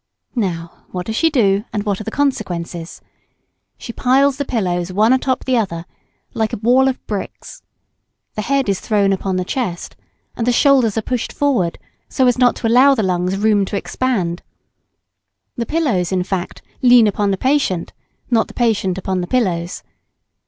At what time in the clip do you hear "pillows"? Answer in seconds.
4.45-4.91, 15.67-16.11, 19.27-19.83